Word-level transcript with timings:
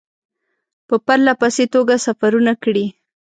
په 0.87 0.95
پرله 1.05 1.33
پسې 1.41 1.65
توګه 1.73 1.95
سفرونه 2.05 2.53
کړي. 2.63 2.85